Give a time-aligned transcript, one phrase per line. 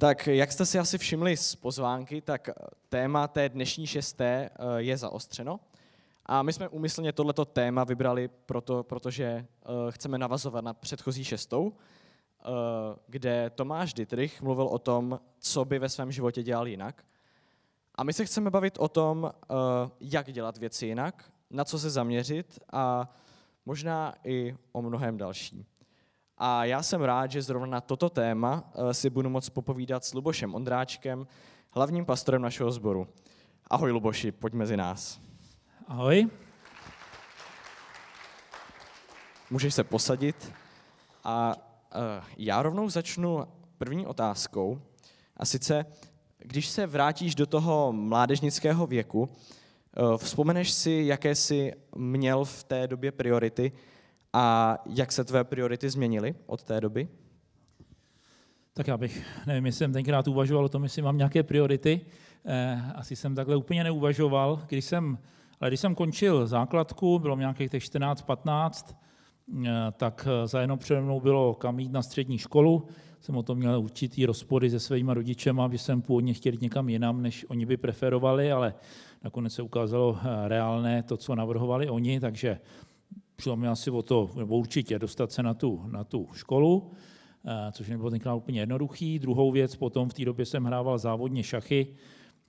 [0.00, 2.48] Tak jak jste si asi všimli z pozvánky, tak
[2.88, 5.60] téma té dnešní šesté eh, je zaostřeno.
[6.26, 9.46] A my jsme úmyslně tohleto téma vybrali, proto, protože eh,
[9.90, 12.44] chceme navazovat na předchozí šestou, eh,
[13.06, 17.04] kde Tomáš Dietrich mluvil o tom, co by ve svém životě dělal jinak.
[17.94, 19.32] A my se chceme bavit o tom,
[20.00, 23.14] jak dělat věci jinak, na co se zaměřit a
[23.66, 25.66] možná i o mnohem další.
[26.40, 30.14] A já jsem rád, že zrovna na toto téma eh, si budu moct popovídat s
[30.14, 31.26] Lubošem Ondráčkem,
[31.70, 33.08] hlavním pastorem našeho sboru.
[33.70, 35.20] Ahoj Luboši, pojď mezi nás.
[35.88, 36.28] Ahoj.
[39.50, 40.52] Můžeš se posadit.
[41.24, 42.02] A uh,
[42.36, 43.44] já rovnou začnu
[43.78, 44.80] první otázkou.
[45.36, 45.86] A sice,
[46.38, 52.86] když se vrátíš do toho mládežnického věku, uh, vzpomeneš si, jaké jsi měl v té
[52.86, 53.72] době priority
[54.38, 57.08] a jak se tvé priority změnily od té doby?
[58.74, 62.00] Tak já bych, nevím, jestli jsem tenkrát uvažoval o tom, jestli mám nějaké priority.
[62.44, 64.62] Eh, asi jsem takhle úplně neuvažoval.
[64.68, 65.18] Když jsem,
[65.60, 68.96] ale když jsem končil základku, bylo nějakých těch 14-15,
[69.66, 72.86] eh, tak eh, za jenom přede mnou bylo kam jít na střední školu.
[73.20, 76.88] Jsem o tom měl určitý rozpory se svými rodičema, že jsem původně chtěl jít někam
[76.88, 78.74] jinam, než oni by preferovali, ale
[79.24, 82.58] nakonec se ukázalo reálné to, co navrhovali oni, takže
[83.40, 86.90] Šlo mi asi o to, nebo určitě, dostat se na tu, na tu školu,
[87.46, 89.18] eh, což nebylo tenkrát úplně jednoduchý.
[89.18, 91.86] Druhou věc, potom v té době jsem hrával závodně šachy,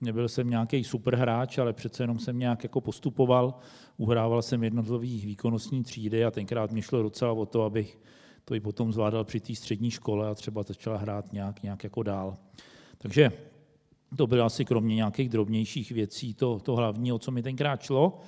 [0.00, 3.54] nebyl jsem nějaký super hráč, ale přece jenom jsem nějak jako postupoval,
[3.96, 7.98] uhrával jsem jednotlivý výkonnostní třídy a tenkrát mě šlo docela o to, abych
[8.44, 12.02] to i potom zvládal při té střední škole a třeba začala hrát nějak, nějak jako
[12.02, 12.36] dál.
[12.98, 13.32] Takže
[14.16, 18.20] to bylo asi kromě nějakých drobnějších věcí to, to hlavní, o co mi tenkrát šlo.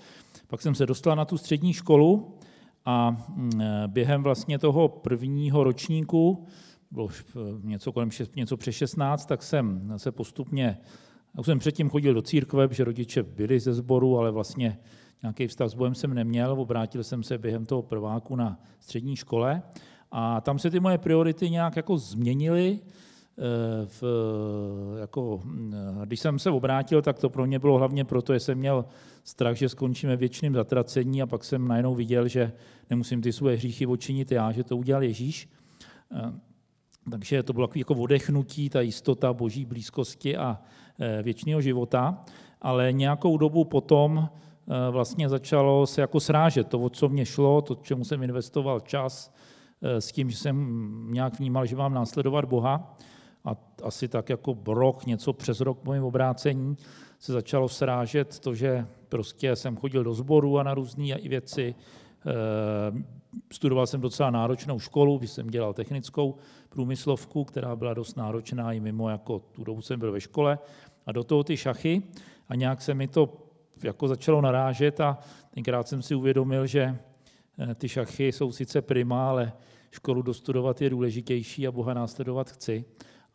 [0.47, 2.38] Pak jsem se dostal na tu střední školu,
[2.84, 3.27] a
[3.61, 6.47] e, během vlastně toho prvního ročníku,
[6.91, 7.08] bylo
[7.62, 10.78] něco kolem něco přes 16, tak jsem se postupně,
[11.38, 14.78] už jsem předtím chodil do církve, že rodiče byli ze sboru, ale vlastně
[15.22, 19.62] nějaký vztah s Bohem jsem neměl, obrátil jsem se během toho prváku na střední škole
[20.10, 22.81] a tam se ty moje priority nějak jako změnily,
[23.84, 24.03] v,
[25.00, 25.41] jako,
[25.72, 28.84] eh, když jsem se obrátil, tak to pro mě bylo hlavně proto, že jsem měl
[29.25, 32.53] strach, že skončíme věčným zatracení a pak jsem najednou viděl, že
[32.91, 35.48] nemusím ty svoje hříchy očinit já, že to udělal Ježíš.
[36.12, 36.32] Eh,
[37.10, 40.60] takže to bylo jako odechnutí, ta jistota boží blízkosti a
[41.22, 42.25] věčného života.
[42.60, 44.28] Ale nějakou dobu potom
[44.91, 49.34] vlastně začalo se jako srážet to, o co mě šlo, to, čemu jsem investoval čas,
[49.81, 52.97] s tím, že jsem nějak vnímal, že mám následovat Boha
[53.44, 56.76] a asi tak jako rok, něco přes rok po mém obrácení,
[57.19, 61.75] se začalo srážet to, že prostě jsem chodil do sboru a na různé věci.
[62.26, 63.02] Eh,
[63.52, 66.36] studoval jsem docela náročnou školu, když jsem dělal technickou
[66.69, 70.58] průmyslovku, která byla dost náročná i mimo, jako tu dobu jsem byl ve škole.
[71.06, 72.02] A do toho ty šachy
[72.48, 73.47] a nějak se mi to
[73.82, 75.19] jako začalo narážet a
[75.54, 76.98] tenkrát jsem si uvědomil, že
[77.58, 79.52] eh, ty šachy jsou sice prima, ale
[79.91, 82.84] školu dostudovat je důležitější a Boha následovat chci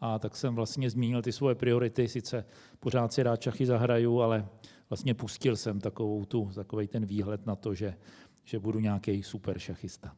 [0.01, 2.45] a tak jsem vlastně zmínil ty svoje priority, sice
[2.79, 4.47] pořád si rád šachy zahraju, ale
[4.89, 7.97] vlastně pustil jsem takovou tu, takový ten výhled na to, že,
[8.43, 10.15] že budu nějaký super šachista.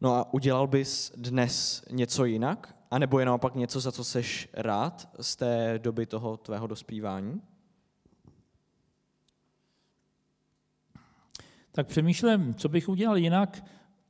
[0.00, 2.76] No a udělal bys dnes něco jinak?
[2.90, 7.42] A nebo je naopak něco, za co seš rád z té doby toho tvého dospívání?
[11.72, 13.64] Tak přemýšlím, co bych udělal jinak.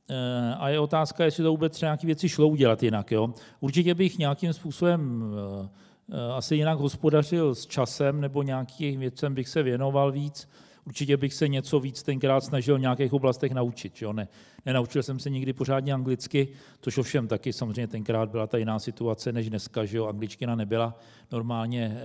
[0.09, 3.11] Eh, a je otázka, jestli to vůbec nějaké věci šlo udělat jinak.
[3.11, 3.33] Jo?
[3.59, 5.69] Určitě bych nějakým způsobem eh,
[6.11, 10.49] eh, asi jinak hospodařil s časem nebo nějakým věcem bych se věnoval víc.
[10.85, 14.01] Určitě bych se něco víc tenkrát snažil v nějakých oblastech naučit.
[14.01, 14.13] Jo?
[14.13, 14.27] Ne,
[14.65, 16.47] nenaučil jsem se nikdy pořádně anglicky,
[16.81, 19.85] což ovšem taky samozřejmě tenkrát byla ta jiná situace než dneska.
[19.85, 20.05] Že jo?
[20.05, 20.97] Angličtina nebyla
[21.31, 21.97] normálně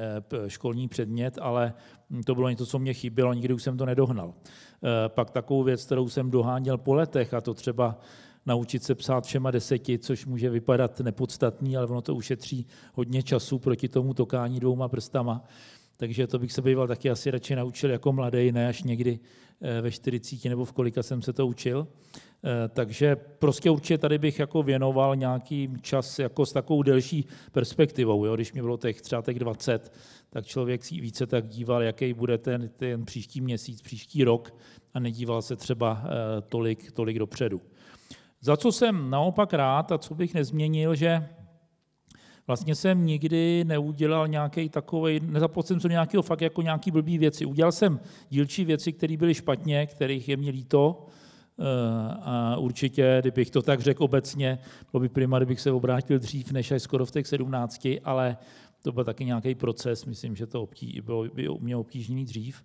[0.46, 1.74] školní předmět, ale
[2.10, 4.34] hm, to bylo něco, co mě chybělo, nikdy už jsem to nedohnal.
[4.34, 7.98] Eh, pak takovou věc, kterou jsem doháněl po letech, a to třeba
[8.46, 13.58] naučit se psát všema deseti, což může vypadat nepodstatný, ale ono to ušetří hodně času
[13.58, 15.44] proti tomu tokání dvouma prstama.
[16.00, 19.18] Takže to bych se býval taky asi radši naučil jako mladý, ne až někdy
[19.60, 21.88] eh, ve 40 nebo v kolika jsem se to učil.
[22.44, 28.24] Eh, takže prostě určitě tady bych jako věnoval nějaký čas jako s takovou delší perspektivou.
[28.24, 28.34] Jo?
[28.34, 29.92] Když mi bylo těch třeba těch 20,
[30.30, 34.54] tak člověk si více tak díval, jaký bude ten, ten příští měsíc, příští rok
[34.94, 37.60] a nedíval se třeba eh, tolik, tolik dopředu.
[38.40, 41.28] Za co jsem naopak rád a co bych nezměnil, že
[42.48, 47.44] vlastně jsem nikdy neudělal nějaký takový, nezapocen jsem nějakého fakt jako nějaký blbý věci.
[47.44, 48.00] Udělal jsem
[48.30, 51.06] dílčí věci, které byly špatně, kterých je mě líto,
[52.22, 54.58] a určitě, kdybych to tak řekl obecně,
[54.92, 58.36] bylo by prima, kdybych se obrátil dřív než až skoro v těch 17, ale
[58.82, 62.62] to byl taky nějaký proces, myslím, že to obtí, bylo, by mělo obtížný dřív.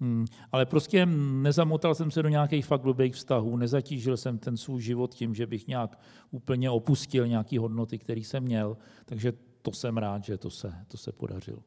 [0.00, 0.26] Hmm.
[0.52, 5.14] Ale prostě nezamotal jsem se do nějakých fakt blbých vztahů, nezatížil jsem ten svůj život
[5.14, 5.98] tím, že bych nějak
[6.30, 9.32] úplně opustil nějaké hodnoty, které jsem měl, takže
[9.62, 11.58] to jsem rád, že to se, to se podařilo.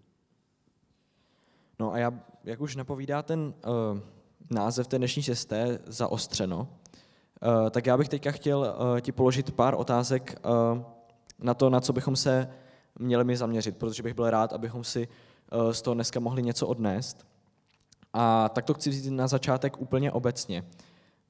[1.79, 2.13] No a já,
[2.44, 4.00] jak už napovídá ten uh,
[4.50, 9.75] název té dnešní šesté, zaostřeno, uh, tak já bych teďka chtěl uh, ti položit pár
[9.77, 10.81] otázek uh,
[11.39, 12.50] na to, na co bychom se
[13.00, 16.68] měli mi zaměřit, protože bych byl rád, abychom si uh, z toho dneska mohli něco
[16.68, 17.37] odnést.
[18.19, 20.64] A tak to chci říct na začátek úplně obecně.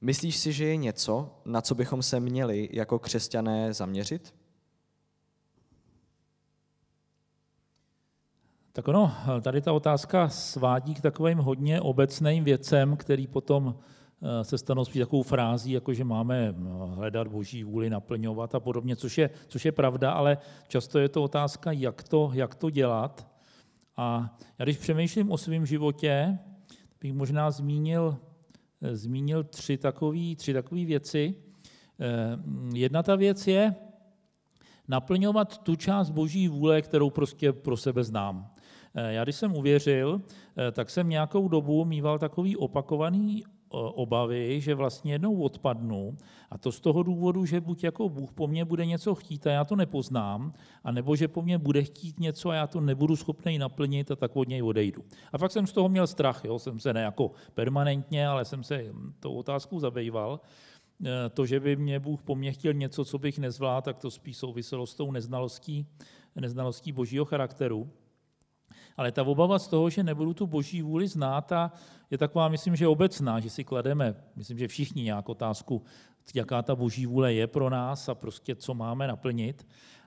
[0.00, 4.34] Myslíš si, že je něco, na co bychom se měli jako křesťané zaměřit?
[8.72, 13.74] Tak ono, tady ta otázka svádí k takovým hodně obecným věcem, který potom
[14.22, 16.54] eh, se stanou spíš takovou frází, jako že máme eh,
[16.94, 20.38] hledat boží vůli, naplňovat a podobně, což je, což je pravda, ale
[20.68, 23.28] často je to otázka, jak to, jak to dělat.
[23.96, 26.38] A já když přemýšlím o svém životě,
[27.00, 28.18] bych možná zmínil,
[28.82, 31.34] eh, zmínil tři takové tři takový věci.
[32.74, 33.74] Jedna ta věc je
[34.88, 38.50] naplňovat tu část boží vůle, kterou prostě pro sebe znám.
[38.94, 40.22] Eh, já když jsem uvěřil,
[40.56, 46.16] eh, tak jsem nějakou dobu mýval takový opakovaný eh, obavy, že vlastně jednou odpadnu
[46.50, 49.50] a to z toho důvodu, že buď jako Bůh po mně bude něco chtít a
[49.50, 50.52] já to nepoznám,
[50.84, 54.16] a nebo že po mně bude chtít něco a já to nebudu schopný naplnit a
[54.16, 55.04] tak od něj odejdu.
[55.32, 56.58] A fakt jsem z toho měl strach, jo?
[56.58, 58.84] jsem se ne jako permanentně, ale jsem se
[59.20, 60.40] tou otázkou zabýval.
[61.34, 64.36] To, že by mě Bůh po mně chtěl něco, co bych nezvládl, tak to spíš
[64.36, 65.86] souviselo s tou neznalostí,
[66.36, 67.90] neznalostí božího charakteru.
[68.98, 71.72] Ale ta obava z toho, že nebudu tu boží vůli znát, a
[72.10, 75.82] je taková, myslím, že obecná, že si klademe, myslím, že všichni nějak otázku,
[76.34, 79.66] jaká ta boží vůle je pro nás a prostě co máme naplnit.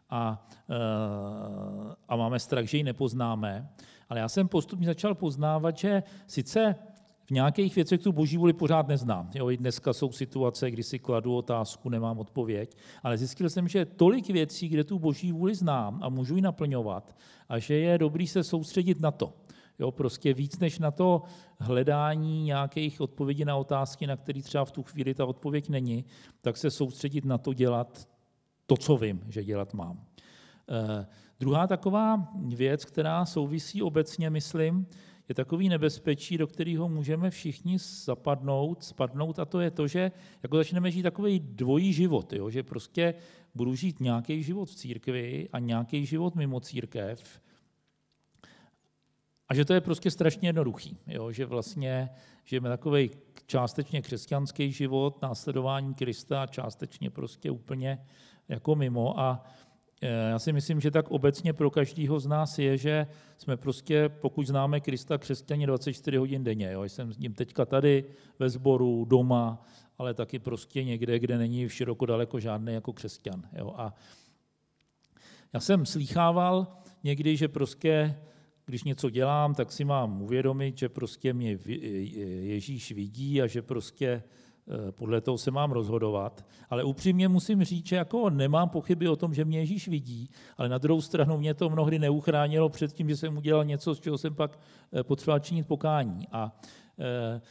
[0.09, 3.69] A, eh, a máme strach, že ji nepoznáme.
[4.09, 6.75] Ale já jsem postupně začal poznávat, že sice
[7.31, 9.29] nějakých věcech tu boží vůli pořád neznám.
[9.35, 13.85] Jo, I dneska jsou situace, kdy si kladu otázku, nemám odpověď, ale zjistil jsem, že
[13.85, 17.15] tolik věcí, kde tu boží vůli znám a můžu ji naplňovat
[17.49, 19.33] a že je dobrý se soustředit na to.
[19.79, 21.21] Jo, prostě víc než na to
[21.59, 26.05] hledání nějakých odpovědí na otázky, na které třeba v tu chvíli ta odpověď není,
[26.41, 28.07] tak se soustředit na to dělat
[28.65, 30.05] to, co vím, že dělat mám.
[30.69, 31.05] Eh,
[31.39, 34.87] druhá taková věc, která souvisí obecně, myslím,
[35.31, 40.11] je takový nebezpečí, do kterého můžeme všichni zapadnout, spadnout, a to je to, že
[40.43, 42.49] jako začneme žít takový dvojí život, jo?
[42.49, 43.13] že prostě
[43.55, 47.41] budu žít nějaký život v církvi a nějaký život mimo církev.
[49.47, 51.31] A že to je prostě strašně jednoduchý, jo?
[51.31, 52.09] že vlastně
[52.43, 53.11] žijeme takový
[53.45, 58.05] částečně křesťanský život, následování Krista a částečně prostě úplně
[58.49, 59.19] jako mimo.
[59.19, 59.43] A
[60.01, 63.07] já si myslím, že tak obecně pro každého z nás je, že
[63.37, 66.71] jsme prostě, pokud známe Krista, křesťani 24 hodin denně.
[66.71, 66.83] Jo.
[66.83, 68.05] Jsem s ním teďka tady
[68.39, 69.65] ve sboru, doma,
[69.97, 73.43] ale taky prostě někde, kde není široko daleko žádný jako křesťan.
[73.53, 73.73] Jo.
[73.77, 73.93] A
[75.53, 76.67] já jsem slýchával
[77.03, 78.17] někdy, že prostě,
[78.65, 81.57] když něco dělám, tak si mám uvědomit, že prostě mě
[82.41, 84.50] Ježíš vidí a že prostě Eh,
[84.91, 86.45] podle toho se mám rozhodovat.
[86.69, 90.69] Ale upřímně musím říct, že jako nemám pochyby o tom, že mě Ježíš vidí, ale
[90.69, 94.17] na druhou stranu mě to mnohdy neuchránilo před tím, že jsem udělal něco, z čeho
[94.17, 94.59] jsem pak
[94.93, 96.27] eh, potřeboval činit pokání.
[96.31, 96.59] A
[96.99, 97.41] eh,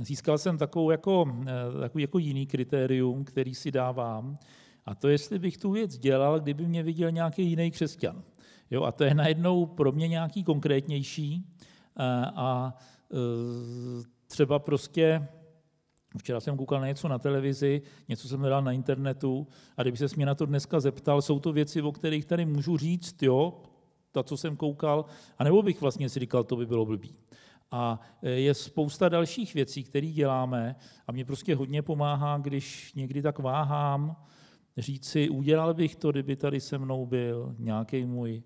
[0.00, 1.36] získal jsem takovou jako,
[1.80, 4.36] takový jako jiný kritérium, který si dávám,
[4.86, 8.22] a to jestli bych tu věc dělal, kdyby mě viděl nějaký jiný křesťan.
[8.70, 11.46] Jo, a to je najednou pro mě nějaký konkrétnější
[11.96, 12.74] a, a
[14.26, 15.28] třeba prostě
[16.18, 20.06] Včera jsem koukal na něco na televizi, něco jsem hledal na internetu a kdyby se
[20.16, 23.62] mě na to dneska zeptal, jsou to věci, o kterých tady můžu říct, jo,
[24.12, 25.04] ta, co jsem koukal,
[25.38, 27.14] anebo bych vlastně si říkal, to by bylo blbý.
[27.70, 33.22] A e, je spousta dalších věcí, které děláme a mě prostě hodně pomáhá, když někdy
[33.22, 34.16] tak váhám,
[34.76, 38.42] říct si, udělal bych to, kdyby tady se mnou byl nějaký můj,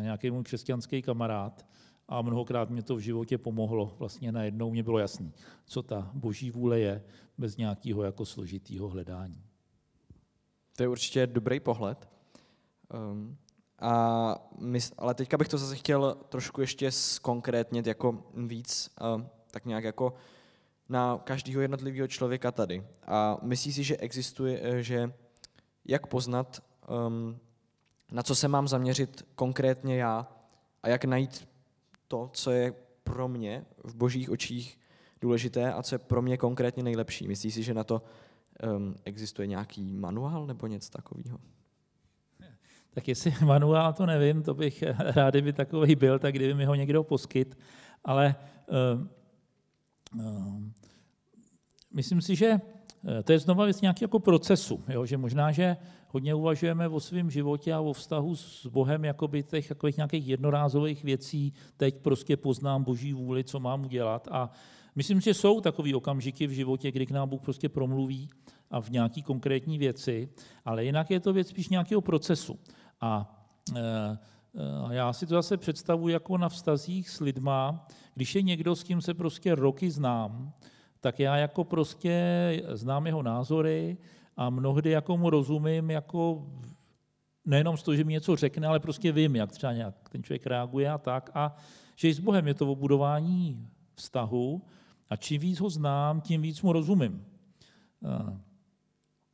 [0.00, 1.66] nějaký můj křesťanský kamarád
[2.12, 3.96] a mnohokrát mě to v životě pomohlo.
[3.98, 5.32] Vlastně najednou mě bylo jasný,
[5.64, 7.02] co ta boží vůle je
[7.38, 9.42] bez nějakého jako složitého hledání.
[10.76, 12.08] To je určitě dobrý pohled.
[13.12, 13.36] Um,
[13.78, 19.66] a my, ale teďka bych to zase chtěl trošku ještě zkonkrétnit jako víc, uh, tak
[19.66, 20.14] nějak jako
[20.88, 22.86] na každého jednotlivého člověka tady.
[23.06, 25.12] A myslí si, že existuje, eh, že
[25.84, 26.62] jak poznat,
[27.06, 27.38] um,
[28.12, 30.28] na co se mám zaměřit konkrétně já
[30.82, 31.51] a jak najít
[32.12, 34.78] to, co je pro mě v božích očích
[35.20, 37.28] důležité a co je pro mě konkrétně nejlepší.
[37.28, 38.02] Myslíš si, že na to
[38.76, 41.38] um, existuje nějaký manuál nebo něco takového?
[42.90, 46.74] Tak jestli manuál, to nevím, to bych rád, kdyby takový byl, tak kdyby mi ho
[46.74, 47.58] někdo poskyt,
[48.04, 48.34] ale
[48.68, 49.06] uh,
[50.20, 50.62] uh,
[51.92, 52.60] myslím si, že
[53.24, 55.06] to je znova věc nějakého jako procesu, jo?
[55.06, 55.76] že možná, že
[56.08, 60.28] hodně uvažujeme o svém životě a o vztahu s Bohem jako by těch takových nějakých
[60.28, 64.50] jednorázových věcí, teď prostě poznám boží vůli, co mám udělat a
[64.94, 68.30] myslím, že jsou takové okamžiky v životě, kdy k nám Bůh prostě promluví
[68.70, 70.28] a v nějaký konkrétní věci,
[70.64, 72.58] ale jinak je to věc spíš nějakého procesu.
[73.00, 73.38] A
[73.76, 74.18] e,
[74.90, 79.00] já si to zase představuji jako na vztazích s lidma, když je někdo, s kým
[79.00, 80.52] se prostě roky znám,
[81.02, 83.96] tak já jako prostě znám jeho názory
[84.36, 86.46] a mnohdy jako mu rozumím jako
[87.44, 90.46] nejenom z toho, že mi něco řekne, ale prostě vím, jak třeba nějak ten člověk
[90.46, 91.30] reaguje a tak.
[91.34, 91.56] A
[91.96, 94.62] že i s Bohem je to o budování vztahu
[95.10, 97.24] a čím víc ho znám, tím víc mu rozumím.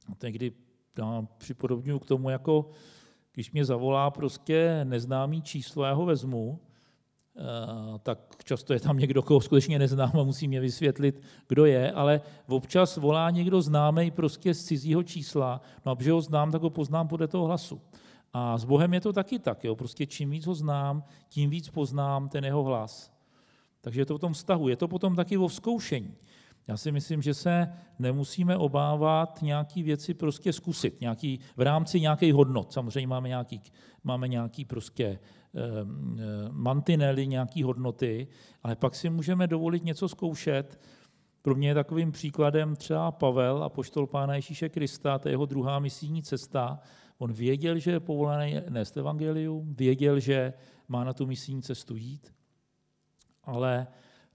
[0.08, 0.52] A teď, kdy
[0.98, 2.70] já připodobňuji k tomu, jako
[3.32, 6.60] když mě zavolá prostě neznámý číslo, já ho vezmu,
[8.02, 12.20] tak často je tam někdo, koho skutečně neznám a musí mě vysvětlit, kdo je, ale
[12.46, 16.70] občas volá někdo známý prostě z cizího čísla, no a protože ho znám, tak ho
[16.70, 17.80] poznám podle toho hlasu.
[18.32, 19.76] A s Bohem je to taky tak, jo?
[19.76, 23.12] prostě čím víc ho znám, tím víc poznám ten jeho hlas.
[23.80, 26.14] Takže je to v tom vztahu, je to potom taky o vzkoušení.
[26.68, 32.34] Já si myslím, že se nemusíme obávat nějaký věci prostě zkusit, nějaký, v rámci nějakých
[32.34, 32.72] hodnot.
[32.72, 33.62] Samozřejmě máme nějaký,
[34.04, 35.18] máme nějaký prostě eh,
[35.58, 38.28] eh, mantinely, nějaký hodnoty,
[38.62, 40.80] ale pak si můžeme dovolit něco zkoušet.
[41.42, 45.46] Pro mě je takovým příkladem třeba Pavel a poštol Pána Ježíše Krista, to je jeho
[45.46, 46.80] druhá misijní cesta.
[47.18, 50.52] On věděl, že je povolaný nést evangelium, věděl, že
[50.88, 52.34] má na tu misijní cestu jít,
[53.44, 53.86] ale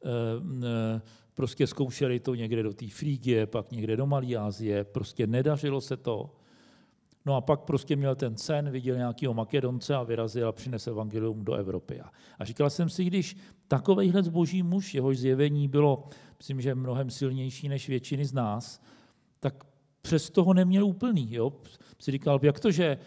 [0.06, 1.02] eh,
[1.36, 5.98] Prostě zkoušeli to někde do té Frígie, pak někde do Malé Asie, prostě nedařilo se
[5.98, 6.36] to.
[7.26, 11.46] No a pak prostě měl ten sen, viděl nějakého Makedonce a vyrazil a přinesl evangelium
[11.46, 12.02] do Evropy.
[12.40, 13.38] A říkal jsem si, když
[13.68, 18.82] takovejhle zboží muž, jehož zjevení bylo, myslím, že mnohem silnější než většiny z nás,
[19.40, 19.64] tak
[20.02, 21.34] přes toho neměl úplný.
[21.34, 21.54] Jo?
[22.00, 22.98] Si říkal, jak to, že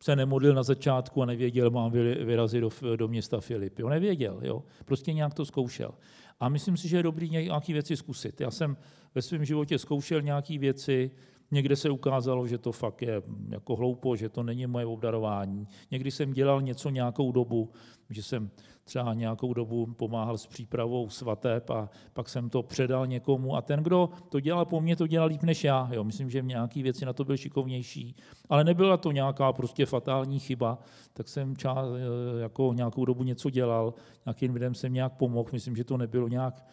[0.00, 3.78] se nemodlil na začátku a nevěděl, mám vyrazit do, do města Filip.
[3.78, 4.64] Jo, nevěděl, jo.
[4.84, 5.94] prostě nějak to zkoušel.
[6.40, 8.40] A myslím si, že je dobrý nějaké věci zkusit.
[8.40, 8.76] Já jsem
[9.14, 11.10] ve svém životě zkoušel nějaké věci,
[11.50, 15.68] někde se ukázalo, že to fakt je jako hloupo, že to není moje obdarování.
[15.90, 17.70] Někdy jsem dělal něco nějakou dobu,
[18.10, 18.50] že jsem
[18.84, 23.82] třeba nějakou dobu pomáhal s přípravou svateb a pak jsem to předal někomu a ten,
[23.82, 25.88] kdo to dělal po mně, to dělal líp než já.
[25.92, 26.04] Jo.
[26.04, 28.16] Myslím, že nějaké věci na to byl šikovnější,
[28.48, 30.78] ale nebyla to nějaká prostě fatální chyba,
[31.12, 33.94] tak jsem ča, e, jako nějakou dobu něco dělal,
[34.26, 36.64] nějakým lidem jsem nějak pomohl, myslím, že to nebylo nějak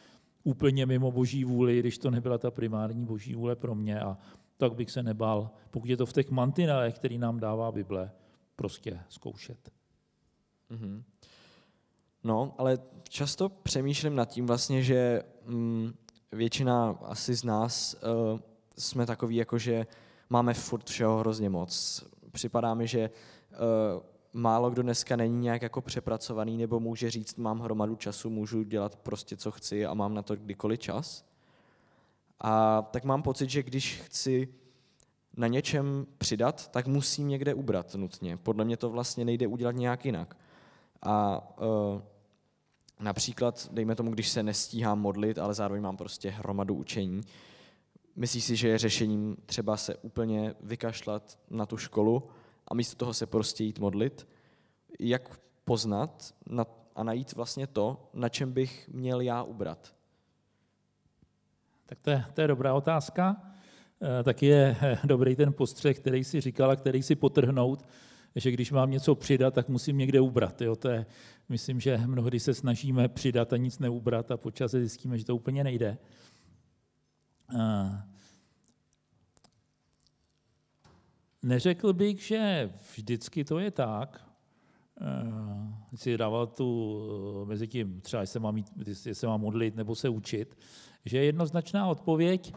[0.44, 4.18] úplně mimo boží vůli, když to nebyla ta primární boží vůle pro mě a
[4.58, 8.12] tak bych se nebál, pokud je to v těch mantinelech, který nám dává Bible,
[8.56, 9.72] prostě zkoušet.
[10.72, 11.04] Mm-hmm.
[12.24, 12.78] No, ale
[13.10, 15.94] často přemýšlím nad tím vlastně, že mm,
[16.32, 17.96] většina asi z nás
[18.34, 18.40] uh,
[18.78, 19.88] jsme takový, jako že
[20.30, 22.04] máme furt všeho hrozně moc.
[22.32, 27.60] Připadá mi, že uh, málo kdo dneska není nějak jako přepracovaný nebo může říct, mám
[27.60, 31.26] hromadu času, můžu dělat prostě, co chci a mám na to kdykoliv čas.
[32.40, 34.48] A tak mám pocit, že když chci
[35.38, 38.38] na něčem přidat, tak musím někde ubrat nutně.
[38.38, 40.38] Podle mě to vlastně nejde udělat nějak jinak.
[41.02, 42.02] A uh,
[43.00, 47.22] například, dejme tomu, když se nestíhám modlit, ale zároveň mám prostě hromadu učení,
[48.16, 52.24] myslíš si, že je řešením třeba se úplně vykašlat na tu školu
[52.68, 54.28] a místo toho se prostě jít modlit?
[55.00, 56.34] Jak poznat
[56.96, 59.96] a najít vlastně to, na čem bych měl já ubrat?
[61.86, 63.42] Tak to je, to je dobrá otázka.
[64.20, 67.86] E, taky je eh, dobrý ten postřeh, který si říkal a který si potrhnout,
[68.36, 70.62] že když mám něco přidat, tak musím někde ubrat.
[70.62, 70.76] Jo?
[70.76, 71.06] To je,
[71.50, 75.64] myslím, že mnohdy se snažíme přidat a nic neubrat a počas zjistíme, že to úplně
[75.64, 75.98] nejde.
[77.60, 78.04] A
[81.44, 84.25] neřekl bych, že vždycky to je tak,
[85.96, 87.00] si dával tu
[87.46, 90.58] mezi tím, třeba jestli mám, mít, jestli se mám modlit nebo se učit,
[91.06, 92.54] že je jednoznačná odpověď,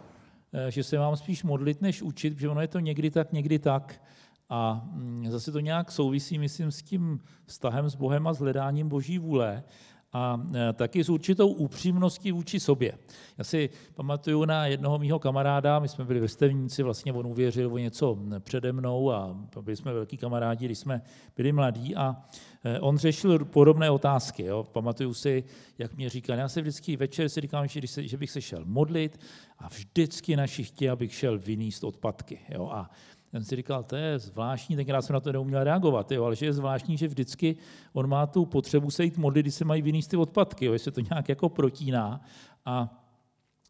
[0.68, 4.02] že se mám spíš modlit, než učit, protože ono je to někdy tak, někdy tak.
[4.48, 8.88] A mm, zase to nějak souvisí, myslím, s tím vztahem s Bohem a s hledáním
[8.88, 9.64] Boží vůle.
[10.12, 12.98] A e, taky s určitou upřímností vůči sobě.
[13.38, 17.78] Já si pamatuju na jednoho mýho kamaráda, my jsme byli vrstevníci, vlastně on uvěřil o
[17.78, 21.02] něco přede mnou a byli jsme velký kamarádi, když jsme
[21.36, 22.16] byli mladí a
[22.64, 24.44] e, on řešil podobné otázky.
[24.44, 24.64] Jo.
[24.72, 25.44] Pamatuju si,
[25.78, 29.20] jak mě říkal, já se vždycky večer si říkám, že, bych se šel modlit
[29.58, 32.40] a vždycky na šichtě, abych šel vyníst odpadky.
[32.48, 32.68] Jo.
[32.72, 32.90] A
[33.30, 36.46] jsem si říkal, to je zvláštní, tenkrát jsem na to neuměl reagovat, jo, ale že
[36.46, 37.56] je zvláštní, že vždycky
[37.92, 40.92] on má tu potřebu se jít modlit, když se mají vynést ty odpadky, jo, jestli
[40.92, 42.20] to nějak jako protíná.
[42.64, 43.04] A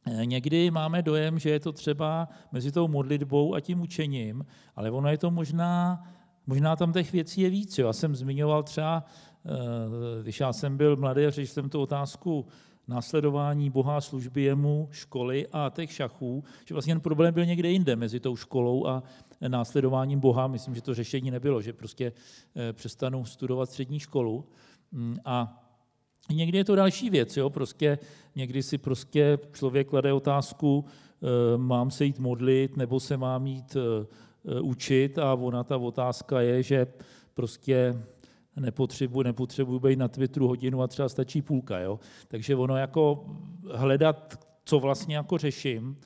[0.06, 4.46] e, Někdy máme dojem, že je to třeba mezi tou modlitbou a tím učením,
[4.76, 6.02] ale ono je to možná,
[6.46, 7.78] možná tam těch věcí je víc.
[7.78, 7.86] Jo.
[7.86, 9.04] Já jsem zmiňoval třeba,
[9.46, 12.46] e, když já jsem byl mladý řešil jsem tu otázku
[12.88, 17.96] následování Boha, služby jemu, školy a těch šachů, že vlastně ten problém byl někde jinde
[17.96, 19.02] mezi tou školou a
[19.48, 20.46] následováním Boha.
[20.46, 22.12] Myslím, že to řešení nebylo, že prostě
[22.56, 24.44] eh, přestanu studovat střední školu.
[24.92, 25.64] Mm, a
[26.30, 27.50] někdy je to další věc, jo?
[27.50, 27.98] Prostě,
[28.36, 33.76] někdy si prostě člověk klade otázku, eh, mám se jít modlit, nebo se mám jít
[33.76, 36.86] eh, učit a ona ta otázka je, že
[37.34, 38.02] prostě
[38.60, 41.78] nepotřebuji, nepotřebuji být na Twitteru hodinu a třeba stačí půlka.
[41.78, 42.00] Jo?
[42.28, 43.26] Takže ono jako
[43.74, 45.96] hledat, co vlastně jako řeším,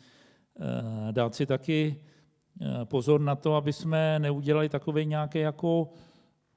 [1.13, 2.01] dát si taky
[2.61, 5.93] Eh, pozor na to, aby jsme neudělali takové nějaké jako,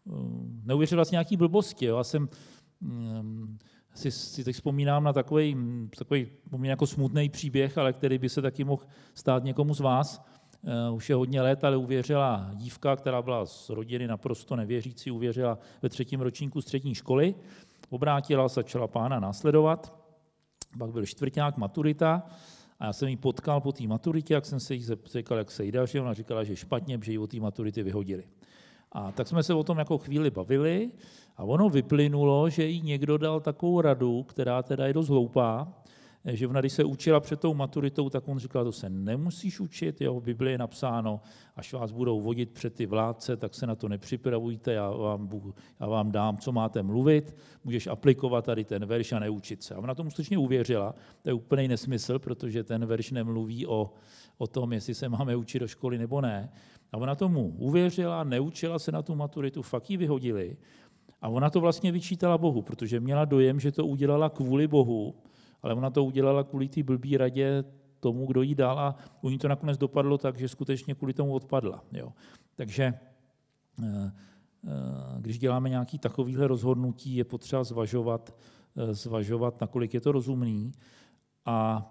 [0.07, 0.11] eh,
[0.63, 1.85] neuvěřili vlastně nějaký blbosti.
[1.85, 1.97] Jo.
[1.97, 2.29] Já jsem
[3.93, 5.57] si, si teď vzpomínám na takový,
[5.97, 6.27] takový
[6.61, 8.83] jako smutný příběh, ale který by se taky mohl
[9.13, 10.25] stát někomu z vás.
[10.89, 15.57] Uh, už je hodně let, ale uvěřila dívka, která byla z rodiny naprosto nevěřící, uvěřila
[15.81, 17.35] ve třetím ročníku střední školy,
[17.89, 19.93] obrátila, začala pána následovat,
[20.79, 22.23] pak byl čtvrták, maturita,
[22.79, 25.65] a já jsem ji potkal po té maturitě, jak jsem se jí zeptal, jak se
[25.65, 28.23] jí daří, ona říkala, že špatně, že ji od té maturity vyhodili.
[28.91, 30.91] A tak jsme se o tom jako chvíli bavili
[31.37, 35.73] a ono vyplynulo, že jí někdo dal takovou radu, která teda je dost hloupá,
[36.25, 40.01] že ona, když se učila před tou maturitou, tak on říkal, to se nemusíš učit,
[40.01, 41.21] jo, v Biblii je napsáno,
[41.55, 45.29] až vás budou vodit před ty vládce, tak se na to nepřipravujte, já vám,
[45.79, 49.75] já vám dám, co máte mluvit, můžeš aplikovat tady ten verš a neučit se.
[49.75, 53.93] A ona tomu skutečně uvěřila, to je úplný nesmysl, protože ten verš nemluví o,
[54.37, 56.49] o tom, jestli se máme učit do školy nebo ne.
[56.91, 60.57] A ona tomu uvěřila, neučila se na tu maturitu, fakt ji vyhodili.
[61.21, 65.15] A ona to vlastně vyčítala Bohu, protože měla dojem, že to udělala kvůli Bohu,
[65.65, 67.63] ale ona to udělala kvůli té blbý radě
[67.99, 71.33] tomu, kdo jí dal a u ní to nakonec dopadlo tak, že skutečně kvůli tomu
[71.33, 71.83] odpadla.
[71.91, 72.13] Jo.
[72.55, 72.83] Takže
[73.83, 74.11] eh,
[74.67, 74.71] eh,
[75.19, 78.35] když děláme nějaký takovýhle rozhodnutí, je potřeba zvažovat,
[78.77, 80.71] eh, zvažovat, nakolik je to rozumný.
[81.45, 81.85] A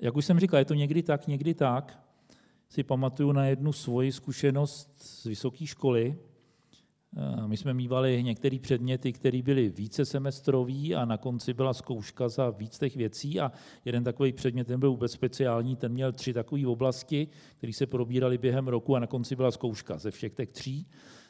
[0.00, 1.98] jak už jsem říkal, je to někdy tak, někdy tak.
[2.68, 6.18] Si pamatuju na jednu svoji zkušenost z vysoké školy,
[7.46, 12.50] my jsme mývali některé předměty, které byly více semestrový a na konci byla zkouška za
[12.50, 13.52] víc těch věcí a
[13.84, 18.38] jeden takový předmět, ten byl vůbec speciální, ten měl tři takové oblasti, které se probíraly
[18.38, 20.86] během roku a na konci byla zkouška ze všech těch tří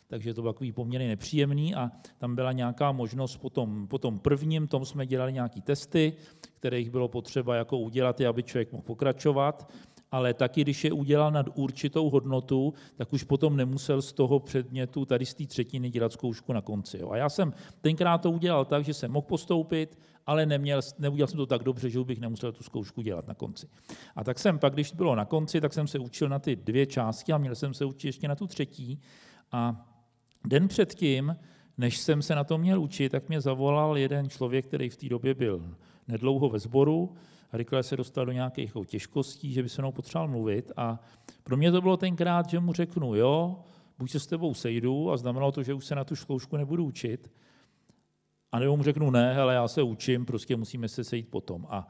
[0.08, 4.18] takže to bylo takový poměrně nepříjemný a tam byla nějaká možnost po tom, po tom
[4.18, 6.12] prvním, tom jsme dělali nějaké testy,
[6.58, 9.72] které jich bylo potřeba jako udělat, aby člověk mohl pokračovat
[10.16, 15.04] ale taky, když je udělal nad určitou hodnotu, tak už potom nemusel z toho předmětu,
[15.04, 16.98] tady z té třetiny, dělat zkoušku na konci.
[16.98, 17.10] Jo.
[17.10, 21.36] A já jsem tenkrát to udělal tak, že jsem mohl postoupit, ale neměl, neudělal jsem
[21.36, 23.68] to tak dobře, že bych nemusel tu zkoušku dělat na konci.
[24.16, 26.86] A tak jsem pak, když bylo na konci, tak jsem se učil na ty dvě
[26.86, 29.00] části a měl jsem se učit ještě na tu třetí.
[29.52, 29.86] A
[30.44, 31.36] den předtím,
[31.78, 35.08] než jsem se na to měl učit, tak mě zavolal jeden člověk, který v té
[35.08, 35.76] době byl
[36.08, 37.14] nedlouho ve sboru,
[37.52, 40.72] rychle se dostal do nějakých jako těžkostí, že by se mnou potřeboval mluvit.
[40.76, 41.00] A
[41.42, 43.58] pro mě to bylo tenkrát, že mu řeknu, jo,
[43.98, 46.84] buď se s tebou sejdu a znamenalo to, že už se na tu zkoušku nebudu
[46.84, 47.30] učit,
[48.52, 51.66] a nebo mu řeknu ne, ale já se učím, prostě musíme se sejít potom.
[51.70, 51.88] A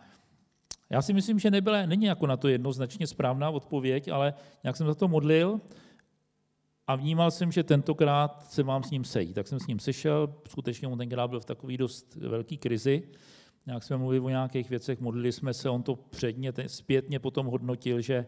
[0.90, 4.86] já si myslím, že nebyla, není jako na to jednoznačně správná odpověď, ale nějak jsem
[4.86, 5.60] za to modlil
[6.86, 9.34] a vnímal jsem, že tentokrát se mám s ním sejít.
[9.34, 13.02] Tak jsem s ním sešel, skutečně on tenkrát byl v takové dost velké krizi,
[13.66, 18.00] nějak jsme mluvili o nějakých věcech, modlili jsme se, on to předně, zpětně potom hodnotil,
[18.00, 18.26] že,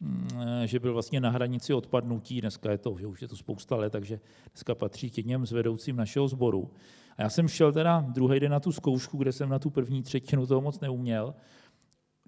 [0.00, 0.28] mm,
[0.64, 3.90] že byl vlastně na hranici odpadnutí, dneska je to, že už je to spousta let,
[3.90, 4.20] takže
[4.52, 6.70] dneska patří k jedním z vedoucím našeho sboru.
[7.16, 10.02] A já jsem šel teda druhý den na tu zkoušku, kde jsem na tu první
[10.02, 11.34] třetinu toho moc neuměl.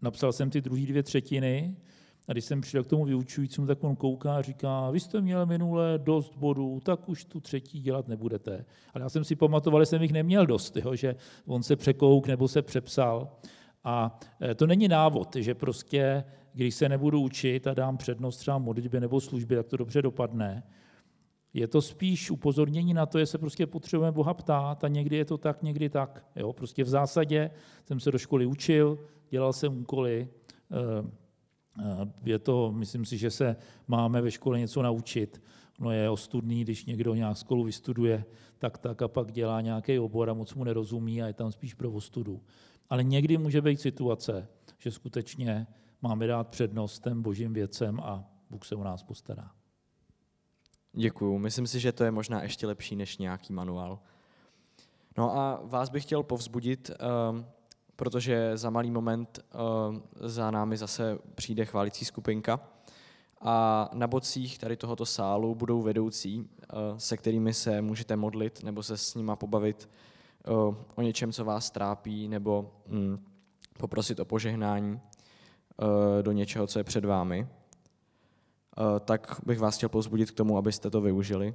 [0.02, 1.76] Napsal jsem ty druhé dvě třetiny,
[2.30, 5.46] a když jsem přišel k tomu vyučujícímu, tak on kouká a říká, vy jste měl
[5.46, 8.64] minule dost bodů, tak už tu třetí dělat nebudete.
[8.94, 11.16] Ale já jsem si pamatoval, že jsem jich neměl dost, jo, že
[11.46, 13.32] on se překouk nebo se přepsal.
[13.84, 18.58] A e, to není návod, že prostě, když se nebudu učit a dám přednost třeba
[18.58, 20.62] modlitbě nebo službě, tak to dobře dopadne.
[21.54, 25.24] Je to spíš upozornění na to, že se prostě potřebujeme Boha ptát a někdy je
[25.24, 26.26] to tak, někdy tak.
[26.36, 26.52] Jo?
[26.52, 27.50] Prostě v zásadě
[27.84, 28.98] jsem se do školy učil,
[29.30, 30.28] dělal jsem úkoly,
[30.70, 31.19] eh,
[32.24, 33.56] je to, myslím si, že se
[33.88, 35.42] máme ve škole něco naučit.
[35.80, 38.24] No je ostudný, když někdo nějak školu vystuduje,
[38.58, 41.74] tak tak a pak dělá nějaký obor a moc mu nerozumí a je tam spíš
[41.74, 42.42] pro ostudu.
[42.90, 45.66] Ale někdy může být situace, že skutečně
[46.02, 49.50] máme dát přednost těm božím věcem a Bůh se o nás postará.
[50.92, 51.38] Děkuju.
[51.38, 53.98] Myslím si, že to je možná ještě lepší než nějaký manuál.
[55.18, 57.46] No a vás bych chtěl povzbudit, ehm,
[58.00, 62.60] protože za malý moment ehm, za námi zase přijde chválící skupinka
[63.40, 68.82] a na bocích tady tohoto sálu budou vedoucí, eh, se kterými se můžete modlit nebo
[68.82, 69.88] se s nima pobavit
[70.44, 70.50] eh,
[70.94, 73.24] o něčem, co vás trápí, nebo hm,
[73.78, 77.48] poprosit o požehnání eh, do něčeho, co je před vámi.
[78.78, 81.54] Eh, tak bych vás chtěl pozbudit k tomu, abyste to využili.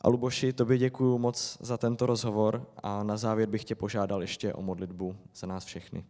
[0.00, 4.54] A Luboši, tobě děkuji moc za tento rozhovor a na závěr bych tě požádal ještě
[4.54, 6.04] o modlitbu za nás všechny.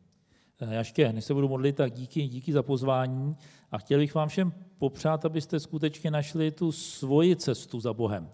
[0.61, 3.37] Eh, já než se budu modlit, tak díky, díky za pozvání
[3.71, 8.31] a chtěl bych vám všem popřát, abyste skutečně našli tu svoji cestu za Bohem.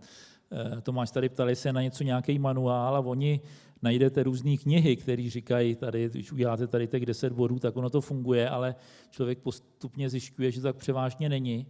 [0.52, 3.40] Eh, Tomáš tady ptali se na něco, nějaký manuál a oni
[3.82, 8.00] najdete různé knihy, které říkají, tady, když uděláte tady těch 10 bodů, tak ono to
[8.00, 8.74] funguje, ale
[9.10, 11.66] člověk postupně zjišťuje, že to tak převážně není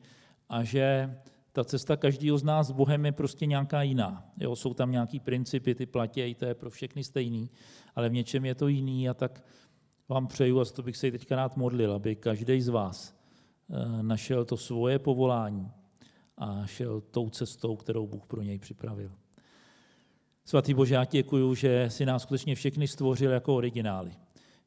[0.48, 1.16] a že
[1.52, 4.30] ta cesta každého z nás s Bohem je prostě nějaká jiná.
[4.40, 7.50] Jo, jsou tam nějaký principy, ty platějí, to je pro všechny stejný,
[7.94, 9.44] ale v něčem je to jiný a tak
[10.08, 13.14] vám přeju, a to bych se teďka rád modlil, aby každý z vás
[13.70, 15.70] eh, našel to svoje povolání
[16.38, 19.12] a šel tou cestou, kterou Bůh pro něj připravil.
[20.44, 24.12] Svatý Bože, já děkuju, že si nás skutečně všechny stvořil jako originály.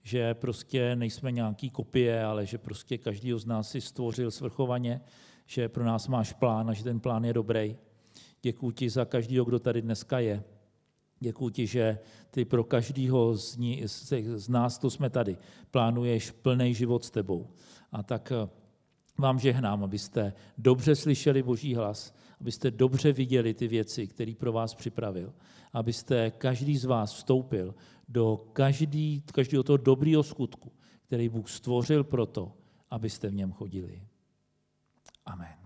[0.03, 5.01] Že prostě nejsme nějaký kopie, ale že prostě každý z nás si stvořil svrchovaně,
[5.45, 7.77] že pro nás máš plán a že ten plán je dobrý.
[8.41, 10.43] Děkuji ti za každého, kdo tady dneska je.
[11.19, 11.99] Děkuji ti, že
[12.31, 13.81] ty pro každého z, ní,
[14.36, 15.38] z nás, to jsme tady,
[15.71, 17.47] plánuješ plný život s tebou.
[17.91, 18.49] A tak eh,
[19.17, 24.75] vám žehnám, abyste dobře slyšeli Boží hlas, abyste dobře viděli ty věci, které pro vás
[24.75, 25.34] připravil,
[25.73, 27.75] abyste každý z vás vstoupil
[28.10, 30.71] do každý, každého toho dobrého skutku,
[31.03, 32.53] který Bůh stvořil proto,
[32.89, 34.01] abyste v něm chodili.
[35.27, 35.64] Amen.